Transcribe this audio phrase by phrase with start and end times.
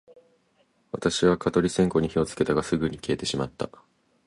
[0.91, 3.69] 私は蚊取り線香に火をつけたが、すぐに消えてしまった